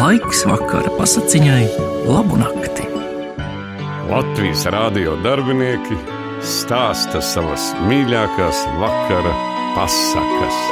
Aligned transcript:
Laiks 0.00 0.46
vakara 0.48 0.88
pasakiņai, 0.96 1.64
labu 2.08 2.38
nakti. 2.40 2.86
Latvijas 4.08 4.62
rādio 4.72 5.18
darbinieki 5.20 5.98
stāsta 6.40 7.20
savas 7.20 7.66
mīļākās 7.84 8.62
vakara 8.80 9.34
pasakas. 9.74 10.62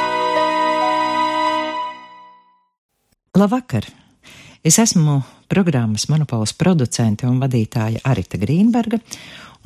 Labvakar! 3.36 3.90
Es 4.64 4.80
esmu 4.80 5.20
programmas 5.52 6.08
Monopols 6.08 6.56
producente 6.56 7.28
un 7.28 7.36
vadītāja 7.44 8.00
Arita 8.08 8.40
Grīnberga, 8.40 9.02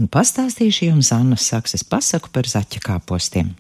un 0.03 0.11
pastāstīšu 0.11 0.91
jums 0.91 1.15
Annas 1.15 1.47
Sakses 1.55 1.87
pasaku 1.87 2.35
par 2.35 2.51
zaķa 2.51 2.83
kāpostiem. 2.83 3.55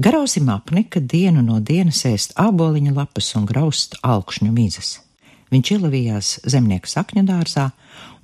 Garausim 0.00 0.48
apnika 0.48 1.00
dienu 1.00 1.42
no 1.44 1.58
dienas 1.60 1.98
ēst 2.08 2.30
āboliņa 2.40 2.94
lapas 2.96 3.26
un 3.36 3.44
graust 3.44 3.98
alkšņu 4.00 4.48
mizas. 4.48 4.94
Viņš 5.52 5.70
ielavījās 5.74 6.28
zemnieku 6.48 6.88
sakņu 6.88 7.26
dārzā 7.28 7.66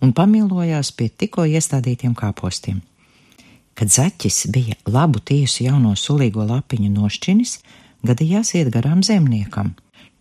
un 0.01 0.15
pamilojās 0.17 0.89
pie 0.97 1.11
tikko 1.13 1.45
iestādītiem 1.45 2.15
kāpostiem. 2.17 2.79
Kad 3.77 3.93
zaķis 3.93 4.47
bija 4.55 4.79
labu 4.89 5.21
tiesu 5.21 5.67
jauno 5.67 5.93
sulīgo 6.01 6.47
lapiņu 6.49 6.89
nošķinis, 6.95 7.53
gadījās 8.09 8.55
iet 8.57 8.71
garām 8.73 9.03
zemniekam. 9.05 9.75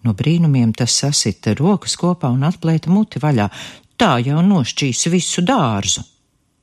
No 0.03 0.12
brīnumiem 0.12 0.73
tas 0.76 0.98
sasita 1.05 1.53
rokas 1.55 1.95
kopā 2.01 2.34
un 2.35 2.43
atplēta 2.49 2.91
muti 2.91 3.23
vaļā. 3.23 3.48
Tā 3.95 4.17
jau 4.27 4.43
nošķīs 4.43 5.07
visu 5.07 5.45
dārzu. 5.48 6.03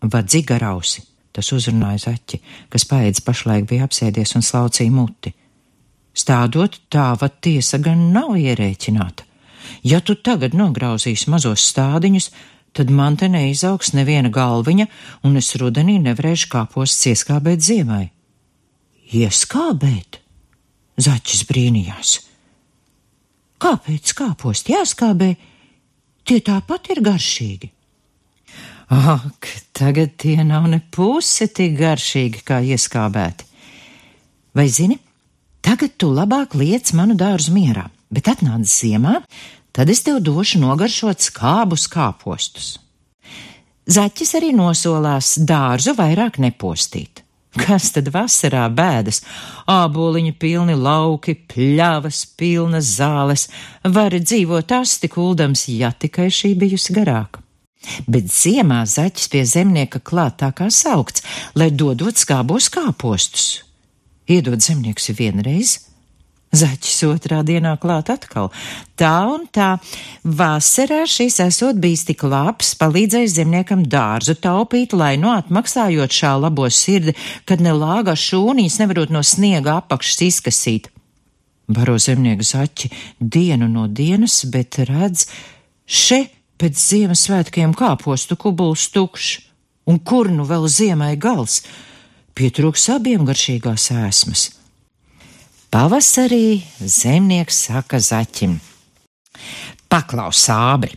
Vadzi 0.05 0.45
garausi! 0.45 1.12
Tas 1.33 1.49
uzrunāja 1.57 2.11
zaķi, 2.11 2.41
kas 2.73 2.85
paēdis 2.89 3.25
pašlaik 3.25 3.69
bija 3.71 3.87
apsēdies 3.89 4.37
un 4.37 4.45
slaucīja 4.45 4.93
muti. 4.93 5.33
Stādot 6.13 6.77
tā, 6.93 7.13
vad 7.21 7.39
tiesa 7.41 7.81
gan 7.81 8.11
nav 8.13 8.35
ierēķināta. 8.37 9.25
Ja 9.89 10.03
tu 10.05 10.15
tagad 10.15 10.53
nograuzīsi 10.55 11.31
mazos 11.33 11.65
stādiņus, 11.73 12.29
tad 12.77 12.91
man 12.93 13.16
te 13.16 13.29
neizaugs 13.33 13.95
neviena 13.97 14.29
galviņa, 14.33 14.87
un 15.24 15.39
es 15.41 15.55
rudenī 15.61 15.99
nevarēšu 16.02 16.51
kāposts 16.52 17.09
ieskābēt 17.13 17.65
ziemai. 17.65 18.11
Ieskābēt? 19.13 20.21
Zaķis 21.01 21.46
brīnījās. 21.49 22.19
Kāpēc 23.63 24.13
kāpost 24.19 24.69
jāskābē? 24.73 25.30
Tie 26.29 26.41
tāpat 26.45 26.93
ir 26.93 27.01
garšīgi. 27.05 27.71
Ak, 28.93 29.48
tagad 29.73 30.18
tie 30.21 30.45
nav 30.45 30.66
ne 30.68 30.76
pusi 30.93 31.46
tik 31.48 31.79
garšīgi 31.79 32.43
kā 32.45 32.59
ieskābēti. 32.74 33.46
Vai 34.52 34.66
zini, 34.68 34.99
tagad 35.65 35.95
tu 35.96 36.10
labāk 36.12 36.52
liec 36.60 36.90
manu 36.93 37.16
dārzu 37.16 37.54
mierā, 37.54 37.87
bet 38.12 38.29
atnāc 38.29 38.68
ziemā, 38.68 39.23
tad 39.73 39.88
es 39.88 40.04
tev 40.04 40.21
došu 40.21 40.60
nogaršot 40.60 41.24
skābus 41.24 41.87
kāpostus. 41.88 42.74
Zaķis 43.88 44.34
arī 44.38 44.52
nosolās 44.52 45.38
dārzu 45.40 45.96
vairāk 45.96 46.37
nepostīt. 46.45 47.24
Kas 47.56 47.90
tad 47.96 48.10
vasarā 48.12 48.66
bēdas? 48.73 49.23
Āboliņa 49.73 50.34
pilni 50.40 50.77
lauki, 50.77 51.34
pļavas, 51.49 52.27
pilnas 52.37 52.93
zāles, 52.99 53.49
var 53.84 54.12
dzīvot 54.12 54.77
asti 54.77 55.09
kuldams, 55.12 55.65
ja 55.73 55.93
tikai 55.93 56.29
šī 56.32 56.52
bijusi 56.60 56.96
garāka. 56.96 57.41
Bet 58.07 58.30
ziemā 58.33 58.83
zaķis 58.88 59.30
pie 59.33 59.45
zemnieka 59.49 60.01
klāt 60.01 60.41
tā 60.43 60.52
kā 60.57 60.71
saukts, 60.71 61.25
lai 61.55 61.71
dodot 61.71 62.19
skābos 62.19 62.71
kāpostus. 62.73 63.63
Iedod 64.31 64.62
zemnieks 64.62 65.11
vienreiz, 65.19 65.78
zaķis 66.53 66.99
otrā 67.09 67.41
dienā 67.47 67.75
klāt 67.81 68.11
atkal. 68.12 68.50
Tā 68.99 69.15
un 69.33 69.47
tā, 69.53 69.75
vasarā 70.22 71.03
šis 71.09 71.41
esot 71.47 71.81
bijis 71.83 72.05
tik 72.09 72.25
labs, 72.28 72.75
palīdzējis 72.81 73.37
zemniekam 73.39 73.87
dārzu 73.89 74.37
taupīt, 74.41 74.94
lai 74.97 75.15
no 75.21 75.33
atmaksājot 75.34 76.19
šā 76.19 76.35
labo 76.45 76.69
sirdi, 76.71 77.17
kad 77.49 77.65
ne 77.65 77.75
lāgā 77.77 78.15
šūnīs 78.19 78.79
nevarot 78.83 79.15
no 79.15 79.25
sniega 79.27 79.79
apakšas 79.81 80.27
izkasīt. 80.29 80.93
Baro 81.73 81.97
zemnieku 81.99 82.45
zaķi 82.45 82.91
dienu 83.19 83.69
no 83.71 83.87
dienas, 83.89 84.43
bet 84.53 84.83
redz, 84.91 85.29
šeit 85.87 86.35
Pēc 86.62 86.78
Ziemassvētkiem 86.78 87.73
kāpostu 87.75 88.37
kubuls 88.39 88.84
tukšs, 88.95 89.31
un 89.91 89.97
kur 89.99 90.28
nu 90.31 90.45
vēl 90.47 90.69
ziemai 90.71 91.17
gals? 91.19 91.56
Pietrūks 92.39 92.84
abiem 92.95 93.25
garšīgās 93.27 93.89
ēsmas. 93.91 94.45
Pavasarī 95.75 96.61
zemnieks 96.78 97.65
saka 97.65 97.99
zaķim: 97.99 98.55
Paklaus, 99.91 100.45
sābri! 100.47 100.95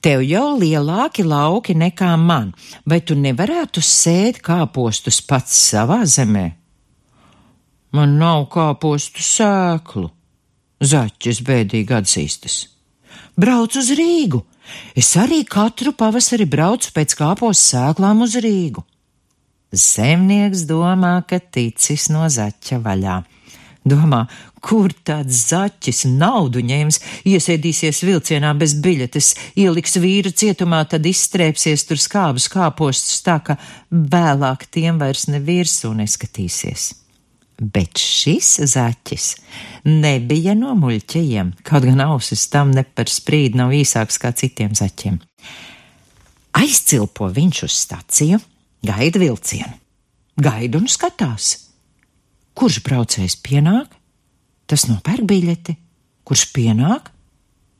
Tev 0.00 0.24
jau 0.24 0.56
lielāki 0.62 1.28
lauki 1.28 1.76
nekā 1.76 2.14
man, 2.16 2.54
vai 2.88 3.02
tu 3.04 3.20
nevarētu 3.20 3.84
sēt 3.84 4.40
kāpostus 4.40 5.20
pats 5.20 5.60
savā 5.74 6.06
zemē? 6.08 6.48
Man 7.92 8.16
nav 8.16 8.48
kāpostu 8.48 9.20
sēklu, 9.20 10.08
zaķis 10.80 11.44
bēdīgi 11.44 12.00
atzīstas. 12.00 12.60
Brauc 13.36 13.76
uz 13.76 13.92
Rīgu! 13.92 14.46
Es 14.96 15.12
arī 15.20 15.42
katru 15.48 15.92
pavasari 15.96 16.46
braucu 16.48 16.92
pēc 16.96 17.16
kāpos 17.18 17.62
sēklām 17.70 18.24
uz 18.26 18.36
Rīgu. 18.42 18.84
Zemnieks 19.76 20.64
domā, 20.68 21.18
ka 21.28 21.40
ticis 21.40 22.08
no 22.12 22.28
zaķa 22.30 22.78
vaļā. 22.84 23.16
Domā, 23.86 24.24
kur 24.66 24.90
tāds 25.06 25.44
zaķis 25.52 26.06
naudu 26.10 26.62
ņems, 26.66 26.98
iesēdīsies 27.30 28.02
vilcienā 28.06 28.50
bez 28.58 28.74
biļetes, 28.82 29.32
ieliks 29.62 29.94
vīru 30.02 30.32
cietumā, 30.34 30.82
tad 30.90 31.06
izstrēpsies 31.06 31.86
tur 31.86 32.02
skābus 32.02 32.48
kāpostus 32.50 33.22
tā, 33.26 33.38
ka 33.46 33.58
vēlāk 33.90 34.66
tiem 34.74 34.98
vairs 35.02 35.28
nevirsū 35.30 35.92
neskatīsies. 35.94 37.05
Bet 37.56 37.96
šis 37.96 38.50
zaķis 38.68 39.30
nebija 39.88 40.52
no 40.58 40.74
muļķiem, 40.76 41.54
kaut 41.64 41.86
gan 41.88 42.02
ausis 42.04 42.44
tam 42.52 42.74
ne 42.76 42.84
par 42.84 43.08
sprīdi 43.08 43.56
nav 43.56 43.72
īsāks 43.72 44.20
kā 44.20 44.34
citiem 44.36 44.74
zaķiem. 44.76 45.16
Aizcilpo 46.56 47.30
viņš 47.32 47.62
uz 47.64 47.78
staciju, 47.80 48.40
gaida 48.84 49.20
vilcienu, 49.20 49.72
gaida 50.36 50.80
un 50.82 50.88
skatās. 50.92 51.54
Kurš 52.56 52.82
braucējs 52.84 53.38
pienāk, 53.44 53.88
tas 54.68 54.86
nopērk 54.88 55.24
biļeti, 55.28 55.76
kurš 56.28 56.46
pienāk, 56.56 57.08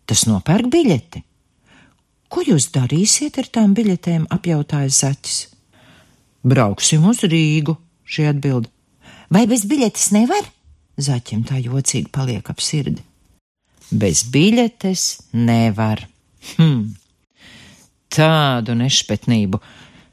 tas 0.09 0.25
nopērk 0.28 0.69
biļeti. 0.72 1.22
Ko 2.32 2.42
jūs 2.44 2.70
darīsiet 2.75 3.36
ar 3.41 3.50
tām 3.53 3.76
biļetēm? 3.76 4.25
apjautāja 4.32 4.88
zaķis. 4.92 5.36
Brauksim 6.47 7.04
uz 7.09 7.22
Rīgu, 7.26 7.76
šī 8.06 8.28
atbilde. 8.32 8.70
Vai 9.32 9.47
bez 9.50 9.64
biļetes 9.66 10.10
nevar? 10.14 10.47
Zaķim 10.97 11.42
tā 11.48 11.59
jocīgi 11.60 12.10
paliek 12.12 12.47
ap 12.50 12.62
sirdi. 12.62 13.03
Bez 13.91 14.25
biļetes 14.32 15.32
nevar. 15.37 16.06
Hm. 16.56 16.94
Tādu 18.12 18.76
nešpetnību. 18.78 19.60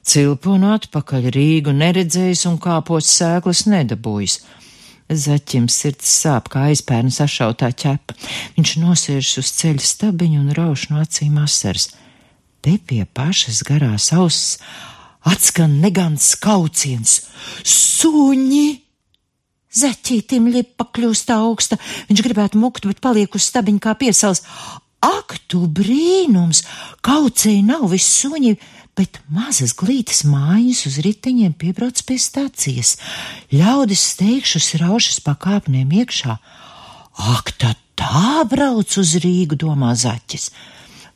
Cilponu 0.04 0.74
atpakaļ 0.76 1.30
Rīgu 1.32 1.72
neredzējis 1.78 2.44
un 2.50 2.60
kāpos 2.62 3.08
sēklas 3.08 3.64
nedabūjis. 3.72 4.42
Zaķim 5.14 5.70
sirds 5.72 6.10
sāp 6.24 6.50
kā 6.52 6.68
aizpērna 6.72 7.14
sašautā 7.14 7.70
ķepa. 7.72 8.16
Viņš 8.58 8.76
nosēžas 8.82 9.40
uz 9.40 9.52
ceļa 9.60 9.88
stabiņu 9.88 10.42
un 10.42 10.54
rauš 10.58 10.90
no 10.92 11.00
acīm 11.04 11.38
asaras. 11.44 11.92
Te 12.64 12.78
pie 12.80 13.04
pašas 13.06 13.62
garās 13.68 14.10
auss 14.16 14.58
atskan 15.28 15.80
negants 15.84 16.34
kauciens. 16.40 17.22
Suņi! 17.64 18.83
Zaķītim 19.74 20.52
lipa 20.54 20.86
kļūst 20.94 21.34
augsta, 21.34 21.80
viņš 22.10 22.24
gribētu 22.26 22.62
mukt, 22.62 22.86
bet 22.86 23.02
paliek 23.02 23.34
uz 23.34 23.48
stabiņa 23.50 23.82
kā 23.82 23.96
piesals. 23.98 24.44
Ak, 25.04 25.36
tu 25.52 25.66
brīnums! 25.68 26.62
Kaucēji 27.04 27.64
nav 27.68 27.90
viss 27.92 28.22
suņi, 28.22 28.54
bet 28.96 29.18
mazas 29.34 29.74
glītas 29.76 30.22
mājas 30.30 30.86
uz 30.88 31.00
riteņiem 31.04 31.56
piebrauc 31.60 32.00
pie 32.08 32.20
stācijas. 32.22 32.96
Ļaudis 33.52 34.04
steigšus 34.14 34.76
raušas 34.84 35.20
pa 35.26 35.34
kāpnēm 35.36 35.92
iekšā. 36.04 36.38
Ak, 37.34 37.52
tad 37.58 37.82
tā 38.00 38.46
brauc 38.50 38.94
uz 39.02 39.18
Rīgu, 39.26 39.58
domā 39.60 39.94
zaķis. 39.98 40.52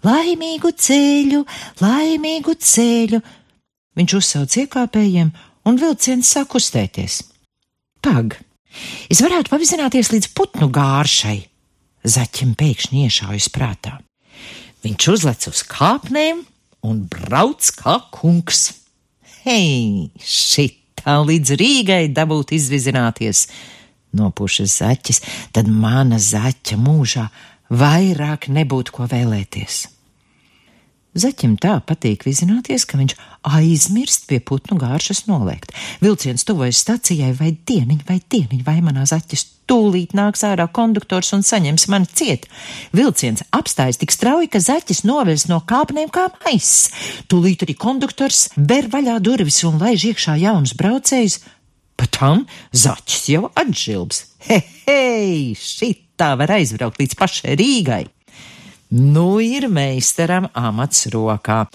Laimīgu 0.05 0.73
ceļu, 0.77 1.45
laimīgu 1.81 2.57
ceļu! 2.57 3.21
Viņš 3.97 4.17
uzsauc 4.19 4.57
iekāpējiem, 4.65 5.31
un 5.65 5.79
vilciens 5.81 6.33
sāk 6.35 6.51
kustēties. 6.53 7.23
Pag! 8.05 8.37
Es 9.11 9.21
varētu 9.23 9.51
pavizināties 9.53 10.11
līdz 10.13 10.31
putnu 10.37 10.69
gāršai. 10.73 11.39
Zaķim 12.07 12.53
pēkšņi 12.59 13.07
iešaujas 13.07 13.49
prātā. 13.51 13.97
Viņš 14.85 15.07
uzlec 15.11 15.47
uz 15.49 15.63
kāpnēm 15.67 16.43
un 16.87 17.01
brauc 17.11 17.71
kā 17.79 17.97
kungs. 18.13 18.69
Hei, 19.43 20.11
šitā 20.21 21.17
līdz 21.23 21.55
Rīgai 21.59 22.03
dabūt 22.13 22.53
izvizināties, 22.57 23.47
nopušas 24.15 24.79
zaķis, 24.81 25.21
tad 25.55 25.69
mana 25.71 26.19
zaķa 26.21 26.79
mūžā 26.79 27.27
vairāk 27.71 28.49
nebūtu 28.53 28.95
ko 28.95 29.07
vēlēties. 29.11 29.85
Zaķim 31.17 31.55
tā 31.57 31.79
patīk 31.81 32.27
vizināties, 32.27 32.85
ka 32.85 32.99
viņš 32.99 33.15
aizmirst 33.57 34.27
pie 34.29 34.37
putnu 34.43 34.77
gāršas 34.77 35.23
noliegt. 35.25 35.71
Vilciens 36.03 36.45
tuvojas 36.45 36.81
stacijai 36.83 37.31
vai 37.37 37.55
dieniņ, 37.57 38.03
vai 38.05 38.19
dieniņ, 38.21 38.61
vai 38.67 38.75
manā 38.85 39.07
zaķis 39.09 39.45
tūlīt 39.67 40.13
nāks 40.17 40.45
ārā 40.47 40.67
konduktors 40.69 41.33
un 41.33 41.41
saņems 41.45 41.87
mani 41.91 42.09
ciet. 42.13 42.45
Vilciens 42.95 43.41
apstājas 43.55 43.97
tik 44.01 44.13
strauji, 44.13 44.51
ka 44.53 44.61
zaķis 44.61 45.03
novērs 45.09 45.47
no 45.49 45.59
kāpnēm 45.67 46.11
kā 46.13 46.27
maiss. 46.45 46.91
Tūlīt 47.31 47.65
arī 47.65 47.77
konduktors 47.81 48.47
ber 48.57 48.89
vaļā 48.93 49.17
durvis 49.23 49.63
un 49.67 49.79
laiž 49.81 50.11
iekšā 50.11 50.37
jaunus 50.43 50.75
braucējus. 50.77 51.39
Pat 51.97 52.13
tam 52.13 52.45
zaķis 52.77 53.23
jau 53.33 53.47
atžilbs. 53.57 54.21
Hei, 54.45 54.61
hei, 54.85 55.55
šitā 55.57 56.35
var 56.37 56.53
aizbraukt 56.59 57.01
līdz 57.01 57.17
pašai 57.17 57.57
Rīgai. 57.57 58.05
Nu 58.89 59.41
ir 59.43 59.67
meistaram 59.67 60.47
amats 60.55 61.09
rokā. 61.11 61.65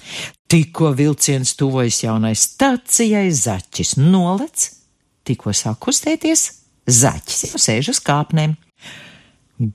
Tikko 0.49 0.93
vilciens 0.97 1.53
tuvojas 1.57 2.03
jaunai 2.05 2.33
stacijai, 2.37 3.29
zaķis 3.33 3.99
nolec, 4.01 4.71
tikko 5.29 5.53
sāk 5.57 5.81
kustēties, 5.85 6.47
zaķis 6.89 7.45
jau 7.51 7.61
sēž 7.61 7.93
uz 7.93 8.01
kāpnēm. 8.05 8.57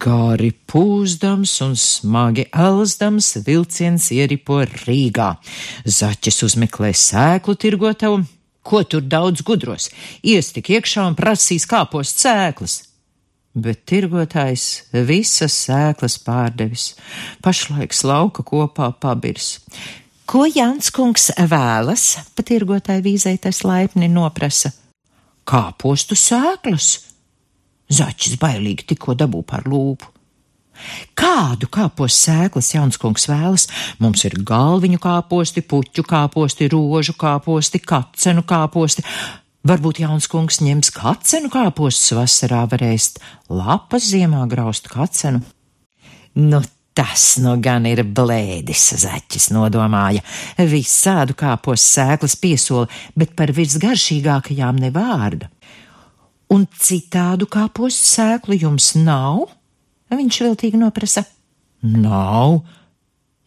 Gari 0.01 0.49
pūzdams 0.67 1.53
un 1.63 1.77
smagi 1.79 2.47
elzdams 2.49 3.29
vilciens 3.45 4.09
ieripo 4.11 4.59
Rīgā. 4.65 5.35
Zaķis 5.85 6.41
uzmeklē 6.49 6.89
sēklu 6.91 7.55
tirgotavu, 7.55 8.25
ko 8.65 8.83
tur 8.83 9.05
daudz 9.05 9.45
gudros, 9.45 9.91
ies 10.25 10.51
tik 10.57 10.73
iekšā 10.73 11.05
un 11.07 11.15
prasīs 11.15 11.69
kāpos 11.69 12.17
sēklas 12.17 12.81
bet 13.57 13.85
tirgotājs 13.89 14.65
visas 15.07 15.55
sēklas 15.65 16.17
pārdevis, 16.23 16.91
pašlaik 17.43 17.95
lauka 18.05 18.45
kopā 18.45 18.91
pabirs. 19.01 19.57
Ko 20.27 20.43
Jānis 20.43 20.91
kungs 20.91 21.29
vēlas? 21.39 22.17
Patirgotāja 22.35 23.03
vīzē 23.03 23.37
tas 23.39 23.63
laipni 23.63 24.09
noprasa. 24.11 24.73
Kāpostu 25.47 26.17
sēklas? 26.19 26.89
Zaķis 27.87 28.35
bailīgi 28.41 28.89
tikko 28.91 29.15
dabū 29.15 29.45
par 29.47 29.63
lūpu. 29.71 30.11
Kādu 31.17 31.69
kāpostu 31.73 32.27
sēklas 32.27 32.73
Janskungs 32.75 33.25
vēlas? 33.31 33.65
Mums 34.03 34.25
ir 34.27 34.35
galviņu 34.45 34.99
kāposti, 35.01 35.63
puķu 35.65 36.03
kāposti, 36.05 36.67
rožu 36.73 37.15
kāposti, 37.17 37.81
kacenu 37.81 38.43
kāposti. 38.45 39.05
Varbūt 39.65 40.03
jauns 40.03 40.27
kungs 40.29 40.59
ņems 40.61 40.91
kacenu 40.95 41.49
kāpostus 41.51 42.13
vasarā 42.15 42.63
varēst, 42.69 43.17
lapas 43.49 44.05
ziemā 44.11 44.45
graust 44.51 44.87
kacenu. 44.91 45.41
Nu, 46.37 46.61
tas 46.97 47.25
nu 47.41 47.55
gan 47.61 47.85
ir 47.89 48.03
blēdis, 48.05 48.85
zaķis 49.01 49.49
nodomāja. 49.55 50.21
Visādu 50.57 51.35
kāpos 51.37 51.83
sēklas 51.83 52.37
piesola, 52.41 52.85
bet 53.17 53.33
par 53.37 53.53
visgaršīgākajām 53.57 54.79
ne 54.81 54.93
vārda. 54.93 55.49
Un 56.53 56.63
citādu 56.79 57.49
kāpos 57.51 57.97
sēklu 57.97 58.55
jums 58.61 58.93
nav? 58.95 59.49
Viņš 60.13 60.39
viltīgi 60.45 60.79
noprasa. 60.79 61.25
Nav, 61.83 62.61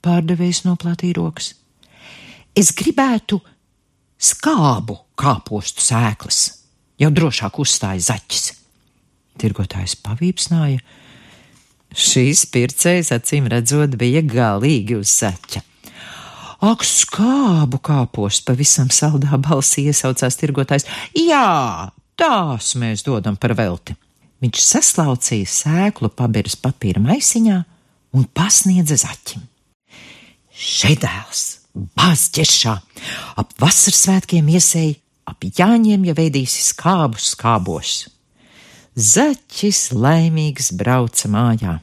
pārdevējs 0.05 0.67
noplātīja 0.67 1.17
rokas. 1.17 1.55
Es 2.55 2.75
gribētu 2.77 3.41
skābu 4.21 4.99
kāpostu 5.19 5.83
sēklas. 5.85 6.41
Jau 7.01 7.11
drošāk 7.15 7.61
uzstāja 7.63 8.03
zaķis. 8.11 8.51
Tirgotājs 9.41 9.97
pavīpsnāja. 10.05 10.83
Šīs 11.97 12.45
pircējas 12.53 13.11
acīm 13.17 13.49
redzot 13.51 13.97
bija 13.99 14.23
galīgi 14.23 15.01
uz 15.01 15.11
zaķa. 15.23 15.65
Ak, 16.61 16.85
skābu 16.85 17.81
kāpostu 17.81 18.51
pavisam 18.51 18.91
saldā 18.93 19.39
balsī 19.41 19.87
iesaucās 19.89 20.37
tirgotājs. 20.37 20.85
Jā, 21.17 21.89
tās 22.21 22.75
mēs 22.77 23.07
dodam 23.07 23.41
par 23.41 23.57
velti. 23.57 23.97
Viņš 24.45 24.61
saslaucīja 24.65 25.49
sēklu 25.49 26.13
pabirs 26.17 26.59
papīra 26.61 27.01
maisiņā 27.05 27.63
un 28.17 28.29
pasniedza 28.37 29.01
zaķim. 29.01 29.49
Šedēls! 30.61 31.60
bāz 31.60 31.60
ķeršā, 31.75 32.75
ap 33.39 33.53
vasaras 33.61 34.03
svētkiem 34.07 34.49
iesēja, 34.51 34.99
ap 35.31 35.45
jāņiem 35.45 36.09
jau 36.09 36.17
veidīsi 36.19 36.65
skābus 36.73 37.35
skābos. 37.35 38.09
Zaķis 38.97 39.93
laimīgs 39.95 40.73
brauca 40.75 41.29
mājā, 41.31 41.79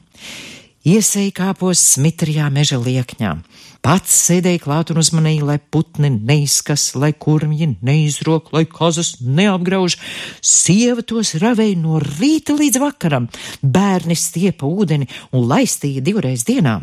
iesēja 0.84 1.32
kāpos 1.32 1.80
smitrijā 1.94 2.50
meža 2.52 2.76
liekņā, 2.78 3.32
pats 3.80 4.12
sēdēja 4.26 4.60
klāt 4.60 4.92
un 4.92 5.00
uzmanīja, 5.00 5.46
lai 5.48 5.56
putni 5.58 6.10
neizkas, 6.12 6.92
lai 6.94 7.14
kurmji 7.16 7.70
neizrok, 7.80 8.52
lai 8.52 8.66
kazas 8.68 9.16
neapgrauž, 9.24 9.96
sieva 10.44 11.02
tos 11.02 11.32
ravēja 11.40 11.80
no 11.80 11.96
rīta 12.02 12.56
līdz 12.58 12.82
vakaram, 12.82 13.30
bērni 13.62 14.18
stiepa 14.18 14.68
ūdeni 14.68 15.08
un 15.32 15.48
laistīja 15.48 16.04
divreiz 16.04 16.44
dienā. 16.44 16.82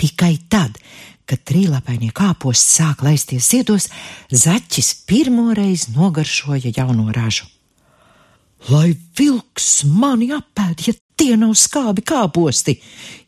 Tikai 0.00 0.38
tad, 0.48 0.78
kad 1.30 1.42
trīlapainie 1.46 2.10
kāposti 2.16 2.80
sāk 2.80 3.04
laisties 3.06 3.48
ziedos, 3.52 3.88
zaķis 4.30 4.92
pirmoreiz 5.08 5.88
nogaršoja 5.94 6.74
jauno 6.76 7.10
ražu. 7.14 7.46
Lai 8.68 8.92
vilks 9.16 9.84
mani 9.88 10.30
apēd, 10.36 10.84
ja 10.88 10.94
tie 11.16 11.36
nav 11.40 11.54
skābi 11.56 12.04
kāposti, 12.04 12.76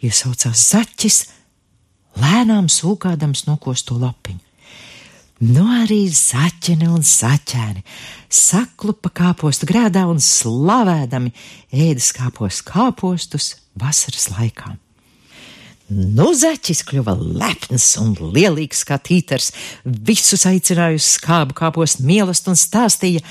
iesaucās 0.05 0.67
zaķis, 0.75 1.19
lēnām 2.21 2.69
sūkādams 2.73 3.47
nokosto 3.49 3.97
lapiņu. 4.01 4.43
Nu 5.43 5.65
arī 5.81 6.05
zaķini 6.07 6.87
un 6.87 7.03
zaķēni 7.03 7.81
saklupa 8.31 9.11
kāpostu 9.11 9.67
grēdā 9.67 10.05
un 10.07 10.21
slavēdami 10.23 11.33
ēdas 11.75 12.13
kāpos 12.15 12.61
kāpostus 12.63 13.57
vasaras 13.75 14.29
laikā. 14.37 14.77
Nu, 15.91 16.31
zaķis 16.37 16.85
kļuva 16.89 17.15
lepns 17.19 17.89
un 18.01 18.15
lielīgs 18.15 18.85
kā 18.89 18.97
tītars, 19.03 19.51
visus 19.85 20.47
aicināja 20.49 20.97
uz 20.97 21.09
skābu 21.19 21.57
kāpos 21.59 21.99
mīlestību 22.01 22.55
un 22.55 22.61
stāstīja, 22.61 23.25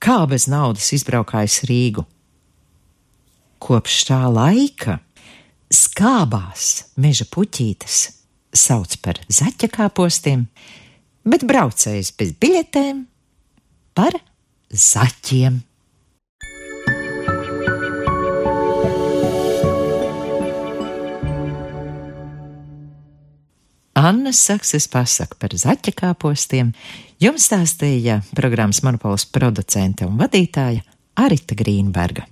kā 0.00 0.22
bez 0.30 0.46
naudas 0.48 0.92
izbraukājis 0.96 1.64
Rīgu. 1.68 2.06
Kopš 3.60 3.98
tā 4.10 4.20
laika 4.30 5.00
skābās 5.72 6.86
meža 7.00 7.26
puķītes 7.32 7.98
sauc 8.56 8.96
par 9.04 9.20
zaķa 9.28 9.68
kāpostiem, 9.72 10.46
bet 11.26 11.44
braucējs 11.48 12.12
bez 12.16 12.32
biļetēm 12.40 13.04
par 13.96 14.16
zaķiem. 14.70 15.60
Anna 24.06 24.30
Sakses 24.30 24.84
pasaka 24.86 25.34
par 25.40 25.50
zaķa 25.58 25.90
kāpostiem, 25.98 26.68
jums 27.18 27.48
stāstīja 27.48 28.20
programmas 28.38 28.78
Monopols 28.86 29.24
producente 29.34 30.06
un 30.06 30.14
vadītāja 30.20 30.84
Arita 31.18 31.58
Grīnberga. 31.58 32.28